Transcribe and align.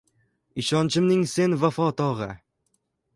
Ishonchimning 0.61 1.21
sen 1.33 1.55
vafo 1.65 1.87
tog’i. 1.99 2.31